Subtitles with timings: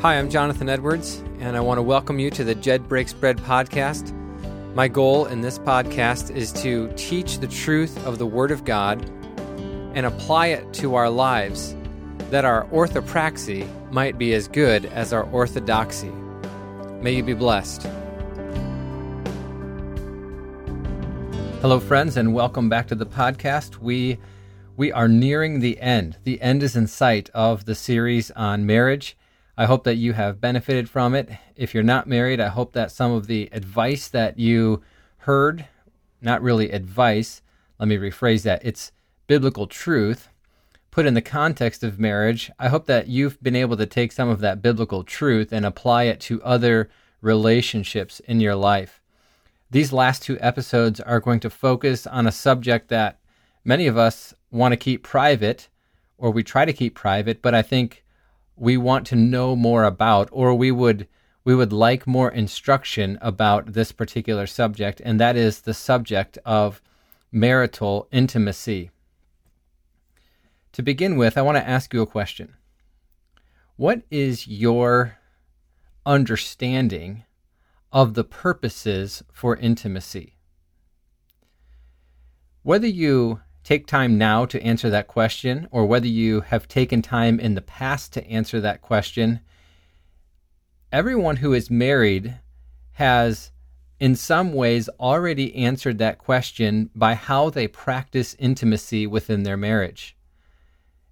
[0.00, 3.36] Hi, I'm Jonathan Edwards, and I want to welcome you to the Jed Breaks Bread
[3.38, 4.14] podcast.
[4.72, 9.04] My goal in this podcast is to teach the truth of the Word of God
[9.96, 11.74] and apply it to our lives
[12.30, 16.12] that our orthopraxy might be as good as our orthodoxy.
[17.02, 17.82] May you be blessed.
[21.60, 23.78] Hello, friends, and welcome back to the podcast.
[23.78, 24.18] We
[24.76, 26.18] we are nearing the end.
[26.22, 29.16] The end is in sight of the series on marriage.
[29.58, 31.28] I hope that you have benefited from it.
[31.56, 34.82] If you're not married, I hope that some of the advice that you
[35.16, 35.66] heard,
[36.22, 37.42] not really advice,
[37.80, 38.92] let me rephrase that, it's
[39.26, 40.28] biblical truth
[40.92, 42.52] put in the context of marriage.
[42.56, 46.04] I hope that you've been able to take some of that biblical truth and apply
[46.04, 46.88] it to other
[47.20, 49.02] relationships in your life.
[49.72, 53.18] These last two episodes are going to focus on a subject that
[53.64, 55.68] many of us want to keep private,
[56.16, 58.04] or we try to keep private, but I think
[58.60, 61.08] we want to know more about or we would
[61.44, 66.82] we would like more instruction about this particular subject and that is the subject of
[67.32, 68.90] marital intimacy.
[70.72, 72.54] To begin with, I want to ask you a question.
[73.76, 75.18] What is your
[76.04, 77.24] understanding
[77.92, 80.34] of the purposes for intimacy?
[82.62, 87.38] Whether you take time now to answer that question or whether you have taken time
[87.38, 89.40] in the past to answer that question,
[90.90, 92.38] everyone who is married
[92.92, 93.50] has
[94.00, 100.16] in some ways already answered that question by how they practice intimacy within their marriage.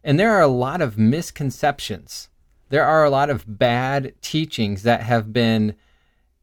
[0.02, 2.30] And there are a lot of misconceptions.
[2.70, 5.74] There are a lot of bad teachings that have been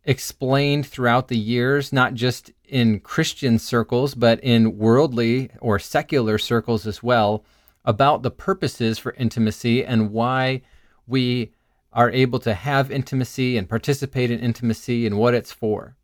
[0.06, 6.88] explained throughout the years, not just in Christian circles, but in worldly or secular circles
[6.88, 7.46] as well,
[7.86, 10.64] about the purposes for intimacy and why
[11.06, 11.54] we
[11.94, 15.96] are able to have intimacy and participate in intimacy and what it's for.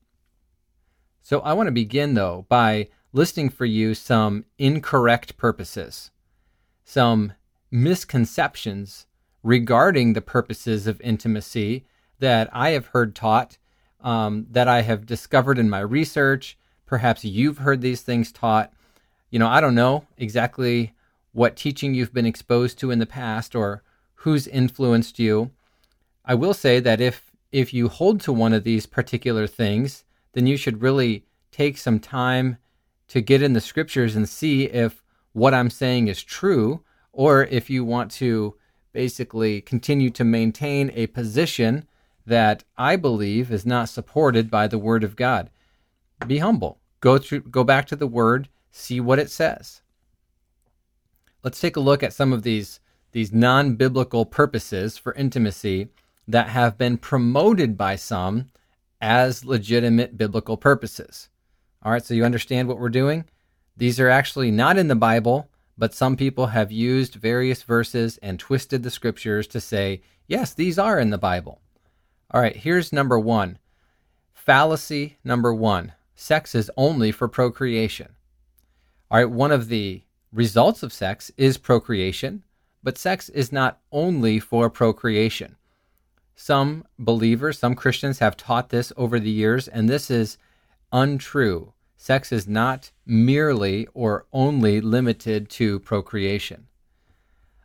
[1.24, 6.12] So I want to begin, though, by listing for you some incorrect purposes,
[6.84, 7.34] some
[7.72, 9.08] misconceptions
[9.42, 11.88] regarding the purposes of intimacy
[12.20, 13.58] that I have heard taught
[14.02, 16.58] um, that I have discovered in my research.
[16.90, 18.74] Perhaps you've heard these things taught.
[19.30, 20.96] You know, I don't know exactly
[21.34, 23.84] what teaching you've been exposed to in the past or
[24.16, 25.52] who's influenced you.
[26.26, 30.48] I will say that if if you hold to one of these particular things, then
[30.48, 32.58] you should really take some time
[33.10, 36.84] to get in the scriptures and see if what I'm saying is true,
[37.14, 38.56] or if you want to
[38.94, 41.88] basically continue to maintain a position
[42.26, 45.52] that I believe is not supported by the Word of God.
[46.26, 46.79] Be humble.
[47.00, 49.82] Go through, go back to the Word, see what it says.
[51.44, 52.80] Let's take a look at some of these
[53.12, 55.88] these non-biblical purposes for intimacy
[56.28, 58.50] that have been promoted by some
[59.02, 61.30] as legitimate biblical purposes.
[61.82, 63.26] All right, so you understand what we're doing?
[63.76, 68.38] These are actually not in the Bible, but some people have used various verses and
[68.38, 71.62] twisted the scriptures to say, yes, these are in the Bible.
[72.32, 73.58] All right, here's number one
[74.34, 78.10] fallacy number one sex is only for procreation.
[79.10, 80.04] All right, one of the
[80.34, 82.44] results of sex is procreation,
[82.84, 85.56] but sex is not only for procreation.
[86.36, 90.38] Some believers, some Christians have taught this over the years, and this is
[90.92, 91.72] untrue.
[91.96, 96.68] Sex is not merely or only limited to procreation.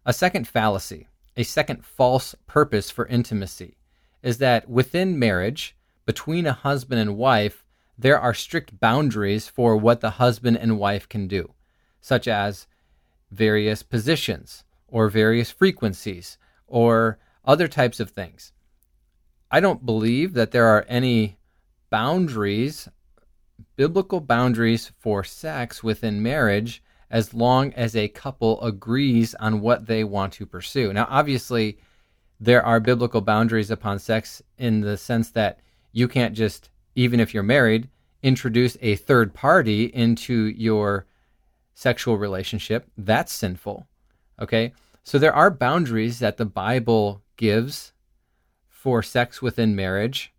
[0.06, 3.76] A second fallacy, a second false purpose for intimacy
[4.22, 5.76] is that within marriage,
[6.06, 7.63] between a husband and wife,
[7.96, 11.54] there are strict boundaries for what the husband and wife can do,
[12.00, 12.66] such as
[13.30, 18.52] various positions or various frequencies or other types of things.
[19.50, 21.36] I don't believe that there are any
[21.90, 22.88] boundaries,
[23.76, 30.02] biblical boundaries for sex within marriage as long as a couple agrees on what they
[30.02, 30.92] want to pursue.
[30.92, 31.78] Now, obviously,
[32.40, 35.60] there are biblical boundaries upon sex in the sense that
[35.92, 37.88] you can't just, even if you're married,
[38.22, 41.06] introduce a third party into your
[41.74, 42.88] sexual relationship.
[42.96, 43.86] That's sinful.
[44.40, 44.72] Okay?
[45.02, 47.92] So there are boundaries that the Bible gives
[48.68, 50.32] for sex within marriage.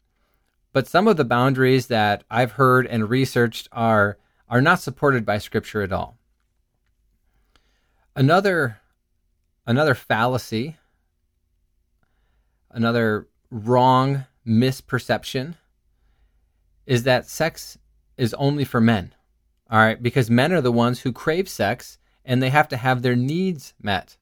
[0.73, 4.17] But some of the boundaries that I've heard and researched are
[4.47, 6.17] are not supported by scripture at all.
[8.15, 8.79] Another
[9.65, 10.77] another fallacy
[12.69, 15.55] another wrong misperception
[16.85, 17.77] is that sex
[18.17, 19.13] is only for men.
[19.69, 23.01] All right, because men are the ones who crave sex and they have to have
[23.01, 24.17] their needs met.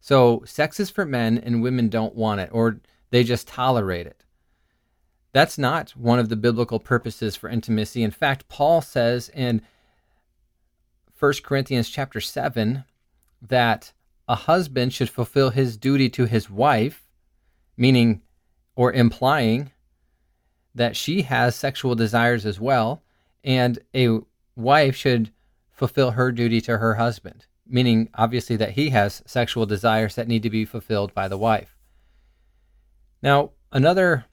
[0.00, 2.80] So sex is for men and women don't want it or
[3.10, 4.24] they just tolerate it.
[5.32, 8.02] That's not one of the biblical purposes for intimacy.
[8.02, 9.62] In fact, Paul says in
[11.18, 12.84] 1 Corinthians chapter 7
[13.42, 13.92] that
[14.28, 17.08] a husband should fulfill his duty to his wife,
[17.76, 18.22] meaning
[18.76, 19.70] or implying
[20.74, 23.02] that she has sexual desires as well,
[23.42, 24.18] and a
[24.56, 25.30] wife should
[25.70, 30.42] fulfill her duty to her husband, meaning obviously that he has sexual desires that need
[30.42, 31.76] to be fulfilled by the wife.
[33.22, 34.24] Now, another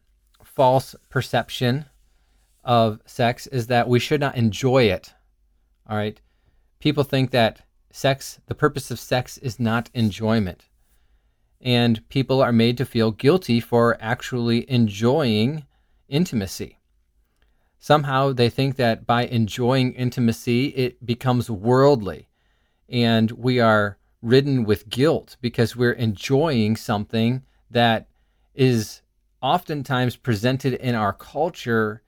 [0.43, 1.85] false perception
[2.63, 5.13] of sex is that we should not enjoy it.
[5.89, 6.19] All right.
[6.79, 7.61] People think that
[7.91, 10.65] sex, the purpose of sex is not enjoyment.
[11.59, 15.65] And people are made to feel guilty for actually enjoying
[16.11, 16.77] intimacy.
[17.79, 22.27] Somehow they think that by enjoying intimacy, it becomes worldly.
[22.87, 27.41] And we are ridden with guilt because we're enjoying something
[27.71, 28.07] that
[28.53, 29.01] is
[29.41, 32.03] oftentimes presented in our culture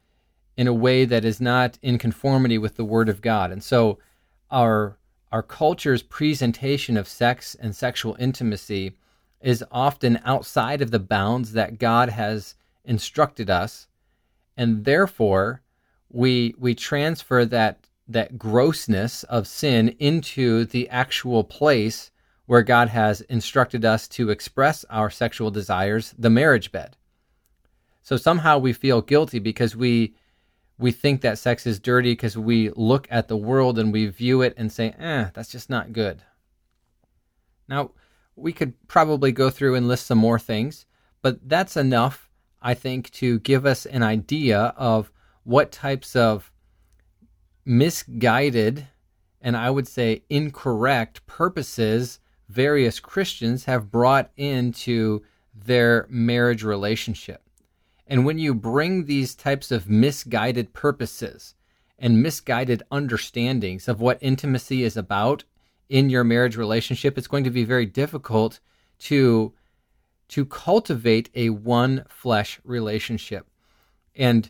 [0.56, 3.52] in a way that is not in conformity with the Word of God.
[3.52, 3.98] And so
[4.52, 4.98] our
[5.32, 8.96] our culture's presentation of sex and sexual intimacy
[9.42, 12.54] is often outside of the bounds that God has
[12.86, 13.88] instructed us,
[14.58, 15.62] and therefore
[16.10, 22.12] we we transfer that that grossness of sin into the actual place
[22.46, 26.98] where God has instructed us to express our sexual desires, the marriage bed.
[28.02, 30.16] So somehow we feel guilty because we
[30.78, 34.42] we think that sex is dirty because we look at the world and we view
[34.42, 36.22] it and say, "eh, that's just not good."
[37.70, 37.92] Now,
[38.36, 40.86] we could probably go through and list some more things,
[41.22, 42.30] but that's enough,
[42.64, 45.12] I think, to give us an idea of
[45.44, 46.52] what types of
[47.66, 48.88] misguided
[49.44, 55.22] and I would say incorrect purposes various Christians have brought into
[55.54, 57.42] their marriage relationship.
[58.08, 61.56] And when you bring these types of misguided purposes
[62.00, 65.44] and misguided understandings of what intimacy is about
[65.90, 68.60] in your marriage relationship, it's going to be very difficult
[69.00, 69.54] to
[70.34, 73.46] to cultivate a one flesh relationship.
[74.16, 74.50] And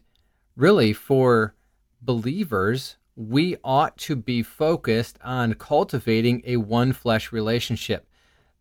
[0.55, 1.55] really for
[2.01, 8.07] believers, we ought to be focused on cultivating a one flesh relationship.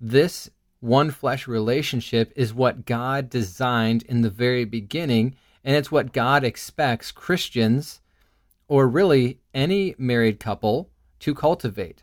[0.01, 6.13] This one flesh relationship is what God designed in the very beginning, and it's what
[6.13, 8.01] God expects Christians,
[8.67, 10.91] or really any married couple,
[11.21, 12.03] to cultivate.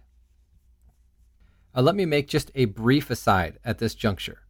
[1.75, 4.44] Uh, let me make just a brief aside at this juncture.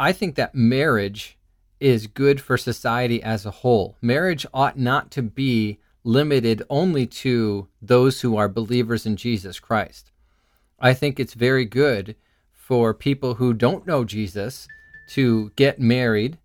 [0.00, 1.36] I think that marriage
[1.78, 3.98] is good for society as a whole.
[4.00, 10.10] Marriage ought not to be limited only to those who are believers in Jesus Christ.
[10.78, 12.16] I think it's very good
[12.50, 14.66] for people who don't know Jesus
[15.08, 16.38] to get married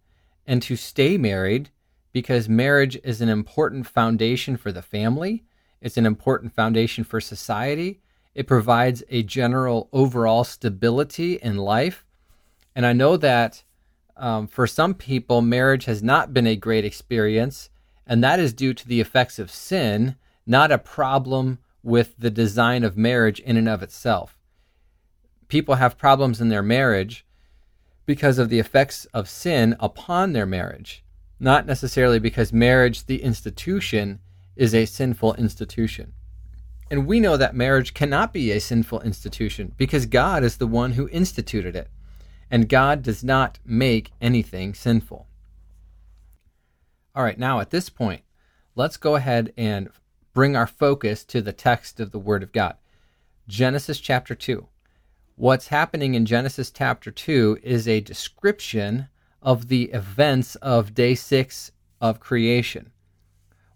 [0.46, 1.70] and to stay married
[2.12, 5.46] because marriage is an important foundation for the family.
[5.80, 8.02] It's an important foundation for society.
[8.34, 12.05] It provides a general overall stability in life.
[12.76, 13.64] And I know that
[14.18, 17.70] um, for some people, marriage has not been a great experience,
[18.06, 22.84] and that is due to the effects of sin, not a problem with the design
[22.84, 24.38] of marriage in and of itself
[25.48, 27.26] people have problems in their marriage
[28.06, 31.04] because of the effects of sin upon their marriage,
[31.40, 34.20] not necessarily because marriage, the institution,
[34.56, 36.14] is a sinful institution.
[36.92, 40.92] And we know that marriage cannot be a sinful institution because God is the one
[40.92, 41.90] who instituted it.
[42.50, 45.28] And God does not make anything sinful.
[47.16, 48.22] All right, now at this point,
[48.76, 49.90] let's go ahead and
[50.34, 52.76] bring our focus to the text of the Word of God.
[53.48, 54.68] Genesis chapter 2
[55.36, 59.08] what's happening in Genesis chapter 2 is a description
[59.42, 62.92] of the events of day six of creation.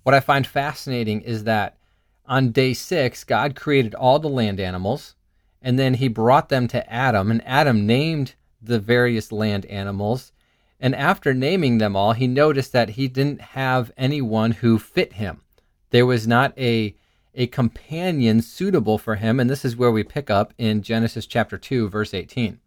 [0.04, 1.78] What I find fascinating is that
[2.26, 5.16] on day six, God created all the land animals,
[5.62, 10.32] and then he brought them to Adam, and Adam named the various land animals.
[10.80, 15.42] And after naming them all, he noticed that he didn't have anyone who fit him.
[15.90, 16.96] There was not a
[17.36, 19.40] a companion suitable for him.
[19.40, 22.60] And this is where we pick up in Genesis chapter 2, verse 18.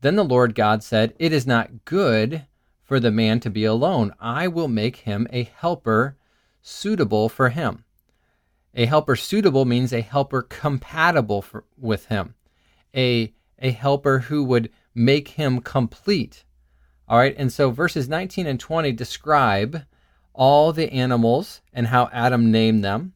[0.00, 2.46] Then the Lord God said, It is not good
[2.82, 4.14] for the man to be alone.
[4.20, 6.16] I will make him a helper
[6.62, 7.84] suitable for him.
[8.74, 12.34] A helper suitable means a helper compatible for, with him,
[12.94, 16.44] a, a helper who would make him complete.
[17.08, 19.84] All right, and so verses 19 and 20 describe
[20.34, 23.14] all the animals and how Adam named them.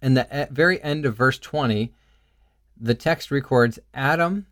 [0.00, 1.92] And the very end of verse 20,
[2.78, 4.46] the text records Adam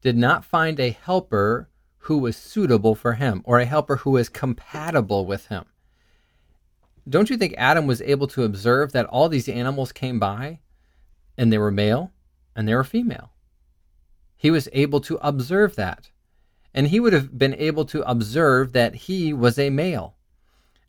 [0.00, 4.28] did not find a helper who was suitable for him or a helper who was
[4.28, 5.64] compatible with him.
[7.08, 10.60] Don't you think Adam was able to observe that all these animals came by
[11.36, 12.12] and they were male
[12.54, 13.33] and they were female?
[14.44, 16.10] He was able to observe that.
[16.74, 20.16] And he would have been able to observe that he was a male.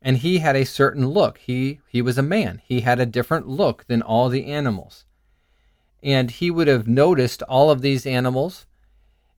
[0.01, 1.37] And he had a certain look.
[1.37, 2.61] He, he was a man.
[2.65, 5.05] He had a different look than all the animals.
[6.03, 8.65] And he would have noticed all of these animals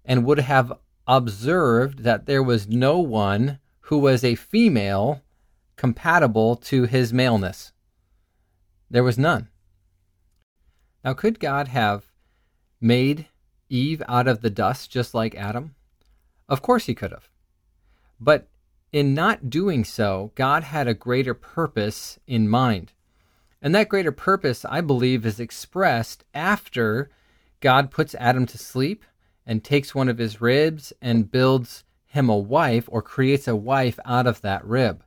[0.04, 0.74] and would have
[1.06, 5.22] observed that there was no one who was a female
[5.76, 7.72] compatible to his maleness.
[8.90, 9.50] There was none.
[11.04, 12.08] Now, could God have
[12.82, 13.28] made
[13.70, 15.76] Eve out of the dust just like Adam?
[16.50, 17.30] Of course he could have.
[18.20, 18.48] But
[18.92, 22.94] in not doing so, God had a greater purpose in mind.
[23.62, 27.10] And that greater purpose, I believe, is expressed after
[27.60, 29.04] God puts Adam to sleep
[29.46, 34.00] and takes one of his ribs and builds him a wife or creates a wife
[34.06, 35.04] out of that rib.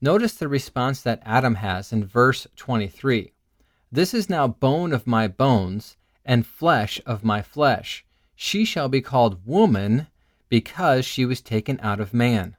[0.00, 3.32] Notice the response that Adam has in verse 23
[3.90, 8.04] This is now bone of my bones and flesh of my flesh.
[8.34, 10.08] She shall be called woman
[10.48, 12.56] because she was taken out of man.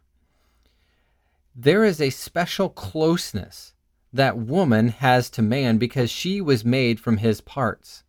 [1.55, 3.73] There is a special closeness
[4.11, 8.03] that woman has to man because she was made from his parts.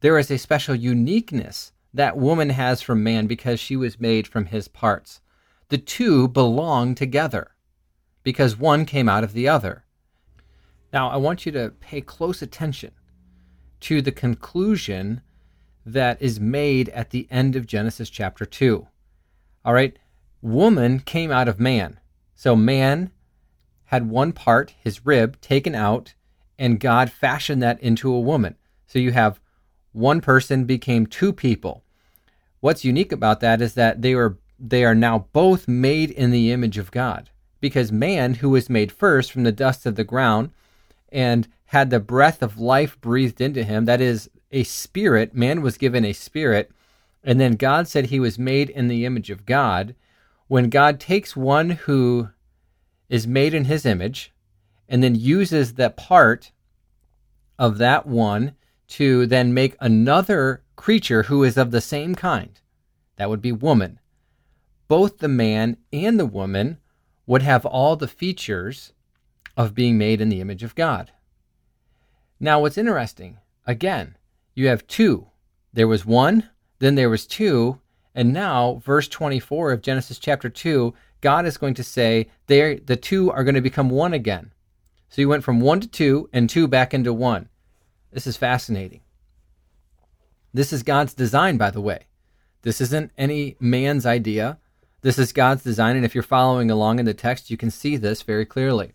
[0.00, 4.46] There is a special uniqueness that woman has from man because she was made from
[4.46, 5.20] his parts.
[5.68, 7.52] The two belong together
[8.22, 9.84] because one came out of the other.
[10.92, 12.92] Now, I want you to pay close attention
[13.84, 15.20] to the conclusion
[15.84, 18.86] that is made at the end of Genesis chapter 2.
[19.62, 19.98] All right,
[20.40, 22.00] woman came out of man.
[22.34, 23.10] So man
[23.84, 26.14] had one part, his rib, taken out,
[26.58, 28.54] and God fashioned that into a woman.
[28.86, 29.38] So you have
[29.92, 31.84] one person became two people.
[32.60, 36.52] What's unique about that is that they were they are now both made in the
[36.52, 37.28] image of God.
[37.60, 40.52] Because man, who was made first from the dust of the ground
[41.14, 45.78] and had the breath of life breathed into him, that is a spirit, man was
[45.78, 46.70] given a spirit,
[47.22, 49.94] and then God said he was made in the image of God.
[50.48, 52.28] When God takes one who
[53.08, 54.32] is made in his image
[54.88, 56.52] and then uses that part
[57.58, 58.54] of that one
[58.88, 62.60] to then make another creature who is of the same kind,
[63.16, 64.00] that would be woman.
[64.88, 66.78] Both the man and the woman
[67.26, 68.92] would have all the features
[69.56, 71.12] of being made in the image of God.
[72.40, 74.16] Now, what's interesting, again,
[74.54, 75.28] you have two.
[75.72, 77.80] There was one, then there was two,
[78.14, 83.30] and now, verse 24 of Genesis chapter 2, God is going to say the two
[83.30, 84.52] are going to become one again.
[85.08, 87.48] So you went from one to two and two back into one.
[88.12, 89.00] This is fascinating.
[90.52, 92.06] This is God's design, by the way.
[92.62, 94.58] This isn't any man's idea.
[95.00, 97.96] This is God's design, and if you're following along in the text, you can see
[97.96, 98.92] this very clearly.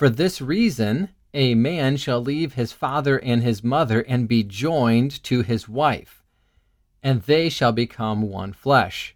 [0.00, 5.22] For this reason, a man shall leave his father and his mother and be joined
[5.24, 6.22] to his wife,
[7.02, 9.14] and they shall become one flesh.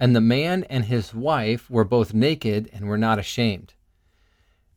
[0.00, 3.74] And the man and his wife were both naked and were not ashamed.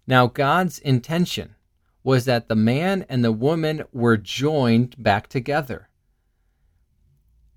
[0.06, 1.56] Now, God's intention
[2.04, 5.90] was that the man and the woman were joined back together.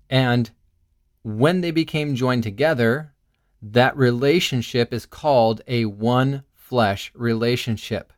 [0.09, 0.49] And
[1.21, 3.13] when they became joined together,
[3.61, 8.13] that relationship is called a one flesh relationship.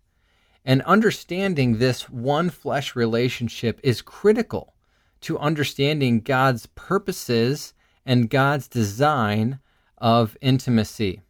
[0.63, 4.75] And understanding this one flesh relationship is critical
[5.21, 7.73] to understanding God's purposes
[8.05, 9.57] and God's design
[9.97, 11.23] of intimacy.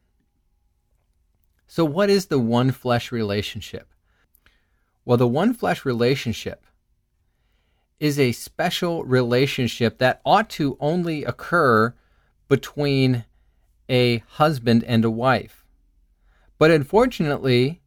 [1.66, 3.88] So, what is the one flesh relationship?
[5.06, 6.66] Well, the one flesh relationship
[8.02, 11.94] is a special relationship that ought to only occur
[12.50, 13.24] between
[13.88, 15.63] a husband and a wife.
[16.64, 17.82] But unfortunately,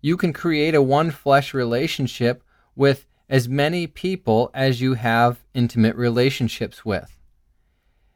[0.00, 2.44] you can create a one flesh relationship
[2.76, 7.18] with as many people as you have intimate relationships with.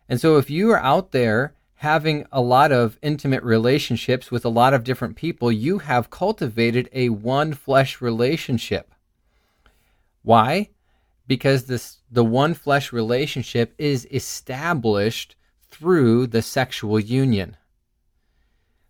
[0.09, 4.49] And so if you are out there having a lot of intimate relationships with a
[4.61, 8.95] lot of different people, you have cultivated a one flesh relationship.
[10.23, 10.71] Why?
[11.27, 15.35] Because this the one flesh relationship is established
[15.71, 17.57] through the sexual union.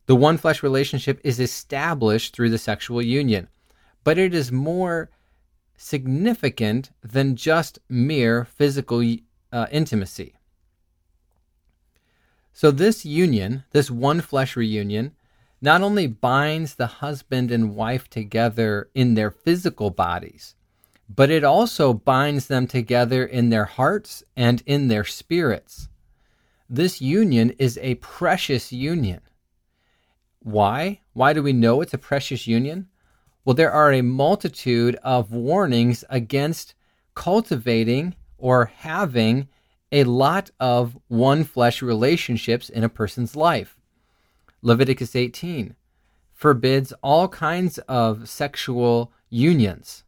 [0.06, 3.48] The one flesh relationship is established through the sexual union,
[4.02, 5.10] but it is more
[5.76, 9.02] significant than just mere physical
[9.52, 10.34] uh, intimacy.
[12.52, 15.12] So, this union, this one flesh reunion,
[15.60, 20.54] not only binds the husband and wife together in their physical bodies,
[21.08, 25.88] but it also binds them together in their hearts and in their spirits.
[26.68, 29.20] this union is a precious union.
[30.44, 31.00] Why?
[31.14, 32.88] Why do we know it's a precious union?
[33.44, 36.74] Well, there are a multitude of warnings against
[37.14, 39.48] cultivating or having
[39.90, 43.78] a lot of one flesh relationships in a person's life.
[44.60, 45.76] Leviticus 18
[46.34, 50.04] forbids all kinds of sexual unions.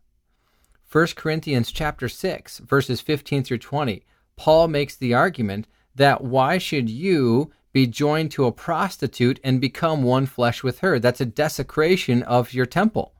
[0.92, 4.04] 1 Corinthians chapter 6 verses 15 through 20
[4.36, 10.02] Paul makes the argument that why should you be joined to a prostitute and become
[10.02, 10.98] one flesh with her.
[10.98, 13.12] That's a desecration of your temple.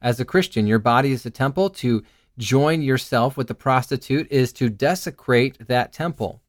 [0.00, 1.68] As a Christian your body is a temple.
[1.70, 2.00] To
[2.38, 6.40] join yourself with the prostitute is to desecrate that temple.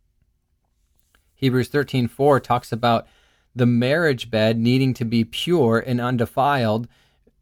[1.33, 3.07] Hebrews 13:4 talks about
[3.55, 6.87] the marriage bed needing to be pure and undefiled,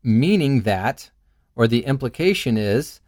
[0.03, 1.11] meaning that,
[1.53, 3.01] or the implication is,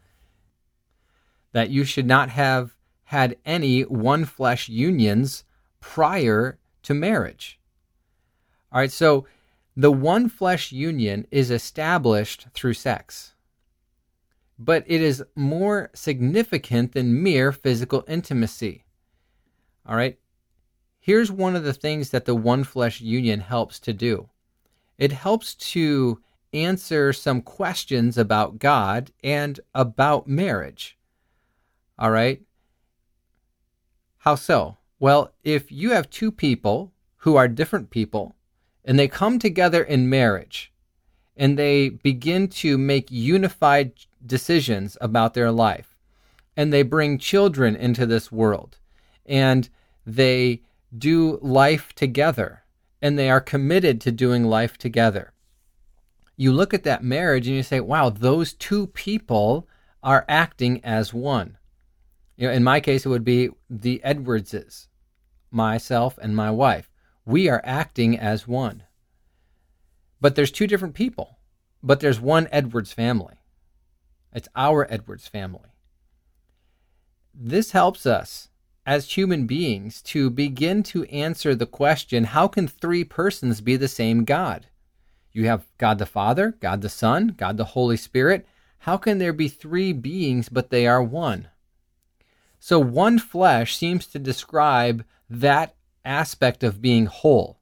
[1.52, 5.44] that you should not have had any one flesh unions
[5.80, 7.60] prior to marriage.
[8.72, 9.26] All right, so
[9.76, 13.34] the one flesh union is established through sex,
[14.58, 18.84] but it is more significant than mere physical intimacy.
[19.86, 20.18] All right,
[21.06, 24.28] Here's one of the things that the one flesh union helps to do
[24.98, 26.20] it helps to
[26.52, 30.98] answer some questions about God and about marriage.
[31.96, 32.42] All right.
[34.18, 34.78] How so?
[34.98, 38.34] Well, if you have two people who are different people
[38.84, 40.72] and they come together in marriage
[41.36, 43.92] and they begin to make unified
[44.24, 45.96] decisions about their life
[46.56, 48.78] and they bring children into this world
[49.26, 49.68] and
[50.06, 50.62] they
[50.96, 52.62] do life together
[53.02, 55.32] and they are committed to doing life together.
[56.38, 59.68] You look at that marriage and you say, wow, those two people
[60.02, 61.58] are acting as one.
[62.36, 64.88] You know, in my case, it would be the Edwardses,
[65.50, 66.90] myself and my wife.
[67.24, 68.82] We are acting as one.
[70.20, 71.38] But there's two different people,
[71.82, 73.34] but there's one Edwards family.
[74.32, 75.70] It's our Edwards family.
[77.34, 78.48] This helps us
[78.84, 83.88] as human beings to begin to answer the question how can three persons be the
[83.88, 84.66] same God?
[85.32, 88.46] You have God the Father, God the Son, God the Holy Spirit.
[88.78, 91.48] How can there be three beings but they are one?
[92.66, 97.60] So, one flesh seems to describe that aspect of being whole.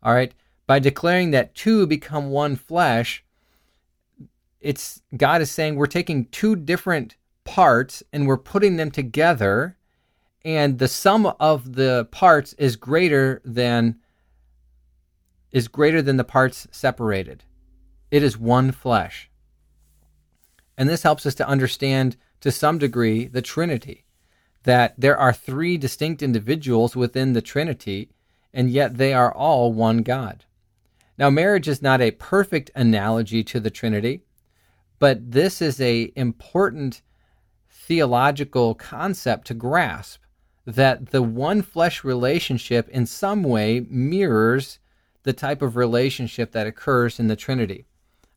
[0.00, 0.32] All right,
[0.64, 3.24] by declaring that two become one flesh,
[4.60, 9.76] it's God is saying we're taking two different parts and we're putting them together
[10.44, 13.98] and the sum of the parts is greater than
[15.50, 17.42] is greater than the parts separated.
[18.12, 19.28] It is one flesh.
[20.78, 24.04] And this helps us to understand to some degree the Trinity,
[24.64, 28.10] that there are three distinct individuals within the Trinity,
[28.52, 30.44] and yet they are all one God.
[31.18, 34.22] Now, marriage is not a perfect analogy to the Trinity,
[34.98, 37.02] but this is a important
[37.70, 40.20] theological concept to grasp
[40.66, 44.78] that the one flesh relationship in some way mirrors
[45.22, 47.86] the type of relationship that occurs in the Trinity.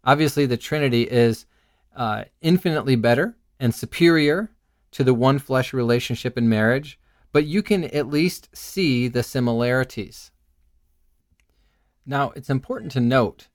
[0.04, 1.46] Obviously, the Trinity is
[1.96, 4.52] uh, infinitely better and superior
[4.92, 7.00] to the one flesh relationship in marriage,
[7.32, 10.32] but you can at least see the similarities.
[12.06, 13.48] Now, it's important to note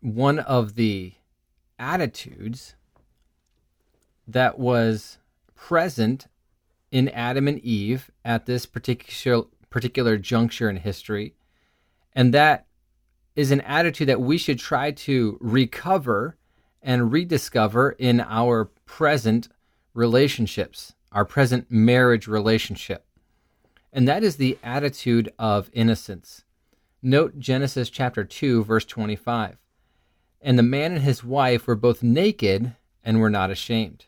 [0.00, 1.14] one of the
[1.78, 2.74] attitudes
[4.26, 5.18] that was
[5.54, 6.26] present
[6.90, 11.34] in Adam and Eve at this particular particular juncture in history.
[12.14, 12.66] And that
[13.34, 16.38] is an attitude that we should try to recover
[16.86, 19.48] and rediscover in our present
[19.92, 23.04] relationships, our present marriage relationship.
[23.92, 26.44] And that is the attitude of innocence.
[27.02, 29.56] Note Genesis chapter 2, verse 25.
[30.40, 34.06] And the man and his wife were both naked and were not ashamed.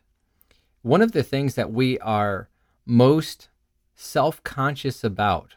[0.82, 2.48] One of the things that we are
[2.86, 3.48] most
[3.96, 5.54] self conscious about,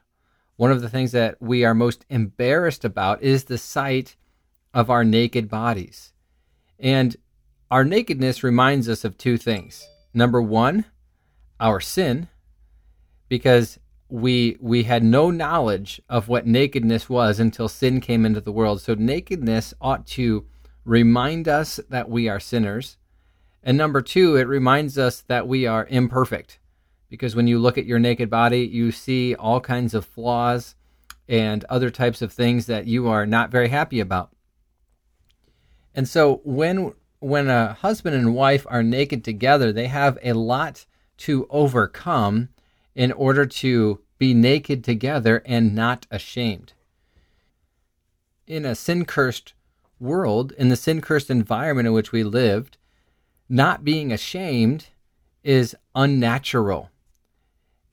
[0.56, 4.16] one of the things that we are most embarrassed about, is the sight
[4.74, 6.11] of our naked bodies.
[6.82, 7.16] And
[7.70, 9.88] our nakedness reminds us of two things.
[10.14, 10.86] Number one,
[11.60, 12.28] our sin,
[13.30, 18.52] because we we had no knowledge of what nakedness was until sin came into the
[18.52, 18.82] world.
[18.82, 20.46] So nakedness ought to
[20.84, 22.98] remind us that we are sinners.
[23.64, 26.60] And number two, it reminds us that we are imperfect
[27.10, 30.76] because when you look at your naked body, you see all kinds of flaws
[31.30, 34.32] and other types of things that you are not very happy about.
[35.94, 40.86] And so when when a husband and wife are naked together, they have a lot
[41.18, 42.50] to overcome
[42.96, 46.74] in order to be naked together and not ashamed.
[48.48, 49.54] In a sin cursed
[50.00, 52.78] world, in the sin cursed environment in which we lived,
[53.48, 54.88] not being ashamed
[55.44, 56.90] is unnatural.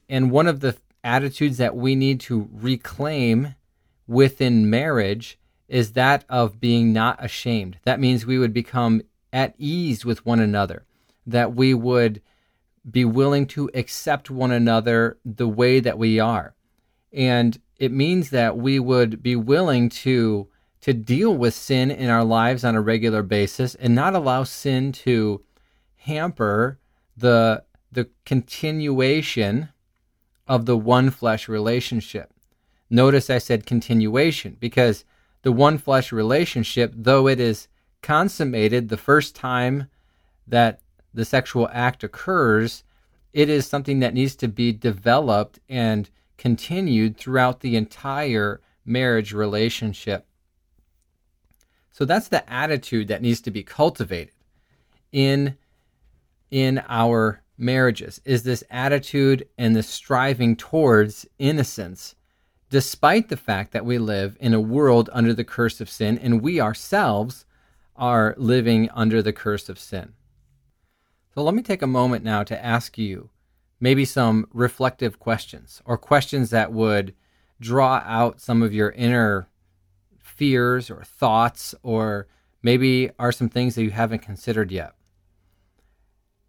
[0.08, 3.54] And one of the attitudes that we need to reclaim
[4.06, 7.78] within marriage is that of being not ashamed.
[7.85, 9.02] That means we would become
[9.33, 10.85] at ease with one another,
[11.26, 12.22] that we would
[12.90, 16.54] be willing to accept one another the way that we are.
[17.12, 20.48] And it means that we would be willing to
[20.81, 24.92] to deal with sin in our lives on a regular basis and not allow sin
[24.92, 25.42] to
[25.96, 26.78] hamper
[27.16, 29.68] the the continuation
[30.46, 32.33] of the one flesh relationship.
[32.90, 35.04] Notice I said continuation because
[35.48, 37.68] the one flesh relationship, though it is
[38.02, 39.88] consummated the first time
[40.46, 40.82] that
[41.14, 42.84] the sexual act occurs,
[43.32, 50.26] it is something that needs to be developed and continued throughout the entire marriage relationship.
[51.92, 54.34] So that's the attitude that needs to be cultivated
[55.12, 55.56] in
[56.50, 62.14] in our marriages is this attitude and the striving towards innocence
[62.70, 66.42] despite the fact that we live in a world under the curse of sin and
[66.42, 67.44] we ourselves
[67.96, 70.12] are living under the curse of sin.
[71.35, 73.31] So let me take a moment now to ask you
[73.81, 77.14] maybe some reflective questions or questions that would
[77.61, 79.48] draw out some of your inner
[80.20, 82.28] fears or thoughts, or
[82.62, 84.94] maybe are some things that you haven't considered yet.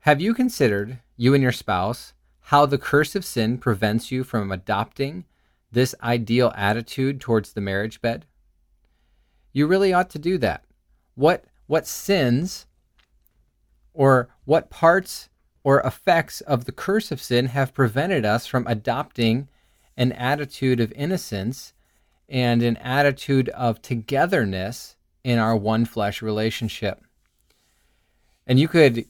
[0.01, 4.51] Have you considered, you and your spouse, how the curse of sin prevents you from
[4.51, 5.25] adopting
[5.71, 8.25] this ideal attitude towards the marriage bed?
[9.51, 10.65] You really ought to do that.
[11.15, 12.65] What what sins
[13.93, 15.29] or what parts
[15.63, 19.47] or effects of the curse of sin have prevented us from adopting
[19.97, 21.73] an attitude of innocence
[22.27, 27.03] and an attitude of togetherness in our one flesh relationship?
[28.47, 29.05] And you could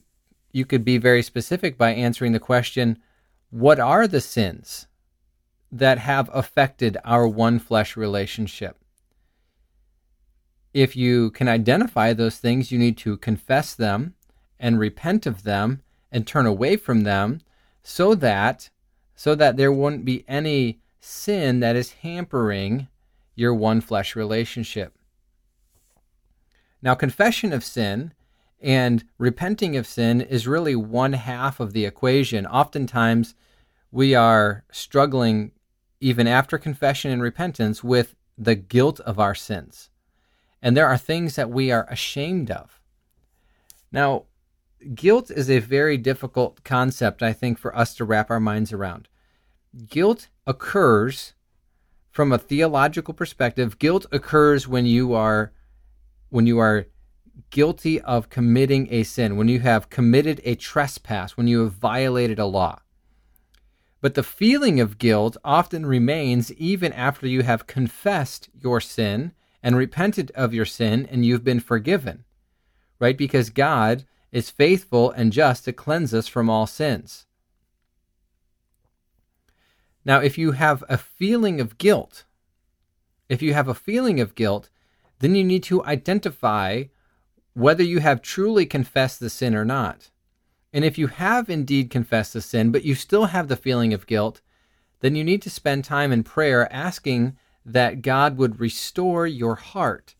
[0.51, 2.97] you could be very specific by answering the question,
[3.51, 4.87] what are the sins
[5.71, 8.77] that have affected our one flesh relationship?
[10.73, 14.13] If you can identify those things, you need to confess them
[14.59, 17.41] and repent of them and turn away from them
[17.83, 18.69] so that
[19.15, 22.87] so that there wouldn't be any sin that is hampering
[23.35, 24.93] your one flesh relationship.
[26.81, 28.13] Now confession of sin
[28.61, 32.45] and repenting of sin is really one half of the equation.
[32.45, 33.35] Oftentimes,
[33.91, 35.51] we are struggling,
[35.99, 39.89] even after confession and repentance, with the guilt of our sins.
[40.61, 42.79] And there are things that we are ashamed of.
[43.91, 44.25] Now,
[44.93, 49.07] guilt is a very difficult concept, I think, for us to wrap our minds around.
[49.87, 51.33] Guilt occurs
[52.09, 53.79] from a theological perspective.
[53.79, 55.51] Guilt occurs when you are
[56.29, 56.85] when you are
[57.49, 62.37] guilty of committing a sin, when you have committed a trespass, when you have violated
[62.37, 62.79] a law.
[64.01, 69.75] But the feeling of guilt often remains even after you have confessed your sin and
[69.75, 72.23] repented of your sin and you've been forgiven,
[72.99, 73.17] right?
[73.17, 77.25] Because God is faithful and just to cleanse us from all sins.
[80.05, 82.23] Now, if you have a feeling of guilt,
[83.27, 84.69] if you have a feeling of guilt,
[85.19, 86.85] then you need to identify
[87.53, 90.09] whether you have truly confessed the sin or not.
[90.71, 94.07] And if you have indeed confessed the sin, but you still have the feeling of
[94.07, 94.41] guilt,
[94.99, 100.15] then you need to spend time in prayer asking that God would restore your heart,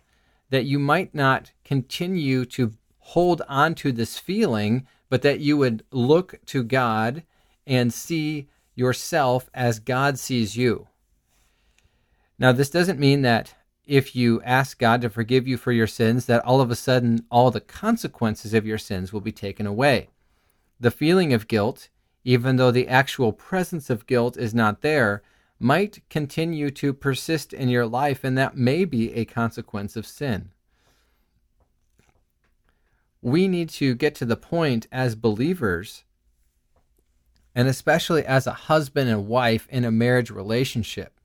[0.50, 5.84] that you might not continue to hold on to this feeling, but that you would
[5.92, 7.24] look to God
[7.66, 10.88] and see yourself as God sees you.
[12.38, 13.54] Now, this doesn't mean that
[13.86, 17.26] if you ask God to forgive you for your sins, that all of a sudden
[17.30, 20.10] all the consequences of your sins will be taken away.
[20.80, 21.90] The feeling of guilt,
[22.24, 25.22] even though the actual presence of guilt is not there,
[25.60, 30.52] might continue to persist in your life, and that may be a consequence of sin.
[33.22, 36.06] We need to get to the point as believers,
[37.54, 41.20] and especially as a husband and wife in a marriage relationship,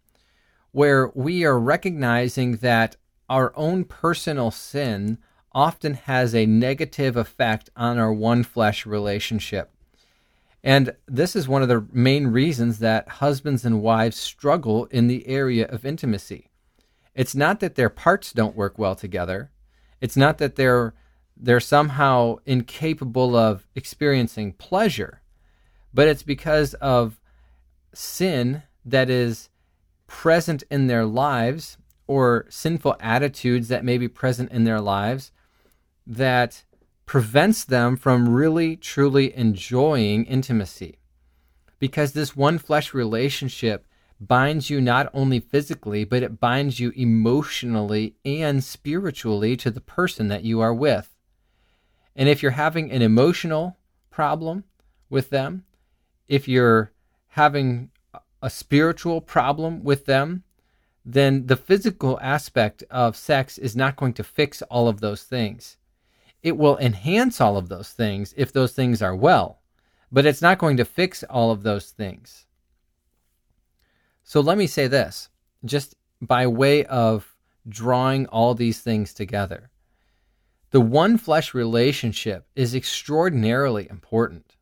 [0.73, 2.97] where we are recognizing that
[3.29, 5.19] our own personal sin
[5.55, 9.71] often has a negative effect on our one flesh relationship.
[10.63, 15.27] And this is one of the main reasons that husbands and wives struggle in the
[15.29, 16.51] area of intimacy.
[17.15, 19.51] It's not that their parts don't work well together.
[20.01, 20.95] It's not that they're
[21.37, 25.21] they're somehow incapable of experiencing pleasure,
[25.93, 27.21] but it's because of
[27.93, 29.49] sin that is
[30.07, 35.33] present in their lives or sinful attitudes that may be present in their lives
[36.07, 36.65] that
[37.07, 40.99] prevents them from really truly enjoying intimacy.
[41.79, 43.87] Because this one flesh relationship
[44.21, 50.29] binds you not only physically, but it binds you emotionally and spiritually to the person
[50.29, 51.11] that you are with.
[52.17, 53.77] And if you're having an emotional
[54.11, 54.65] problem
[55.11, 55.65] with them,
[56.29, 56.93] if you're
[57.29, 57.91] having
[58.41, 60.45] a spiritual problem with them,
[61.05, 65.77] then the physical aspect of sex is not going to fix all of those things.
[66.45, 69.63] It will enhance all of those things if those things are well,
[70.13, 72.45] but it's not going to fix all of those things.
[74.23, 75.31] So let me say this,
[75.65, 77.35] just by way of
[77.67, 79.71] drawing all these things together.
[80.71, 84.57] The one flesh relationship is extraordinarily important.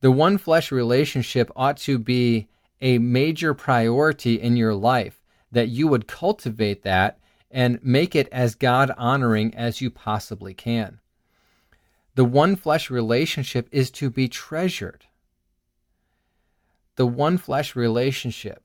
[0.00, 2.46] The one flesh relationship ought to be
[2.80, 7.18] a major priority in your life that you would cultivate that
[7.50, 11.00] and make it as God honoring as you possibly can.
[12.14, 15.06] The one flesh relationship is to be treasured.
[16.96, 18.62] The one flesh relationship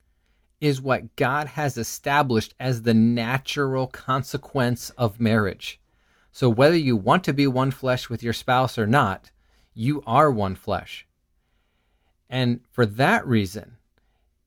[0.60, 5.80] is what God has established as the natural consequence of marriage.
[6.32, 9.30] So, whether you want to be one flesh with your spouse or not,
[9.72, 11.06] you are one flesh.
[12.28, 13.76] And for that reason,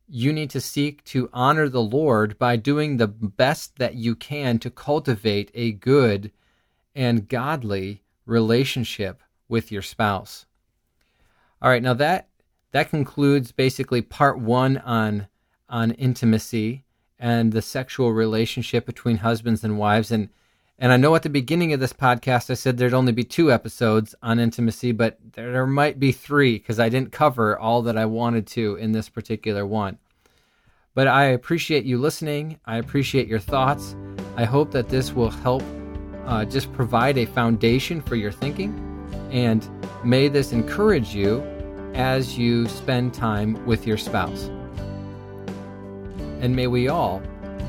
[0.08, 4.58] you need to seek to honor the Lord by doing the best that you can
[4.60, 6.32] to cultivate a good
[6.96, 10.46] and godly relationship with your spouse.
[11.62, 12.30] All right, now that
[12.72, 15.28] that concludes basically part 1 on
[15.70, 16.86] on intimacy
[17.20, 20.30] and the sexual relationship between husbands and wives and
[20.80, 23.52] and I know at the beginning of this podcast I said there'd only be two
[23.52, 28.06] episodes on intimacy, but there might be three because I didn't cover all that I
[28.06, 29.98] wanted to in this particular one.
[30.94, 32.60] But I appreciate you listening.
[32.66, 33.96] I appreciate your thoughts.
[34.36, 35.64] I hope that this will help
[36.26, 38.84] uh, just provide a foundation for your thinking.
[39.32, 39.68] And
[40.04, 41.42] may this encourage you
[41.96, 44.52] as you spend time with your spouse.
[46.40, 47.22] And may we all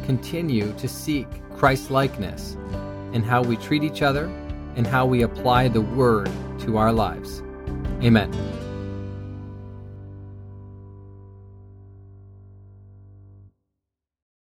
[0.04, 2.56] continue to seek Christ likeness
[3.12, 4.24] in how we treat each other
[4.76, 7.42] and how we apply the Word to our lives.
[8.02, 8.32] Amen.